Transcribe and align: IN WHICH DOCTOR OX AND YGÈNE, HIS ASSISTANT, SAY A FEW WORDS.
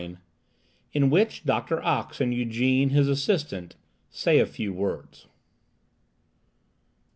IN 0.93 1.11
WHICH 1.11 1.45
DOCTOR 1.45 1.79
OX 1.85 2.19
AND 2.19 2.33
YGÈNE, 2.33 2.89
HIS 2.89 3.07
ASSISTANT, 3.07 3.75
SAY 4.09 4.39
A 4.39 4.47
FEW 4.47 4.73
WORDS. 4.73 5.27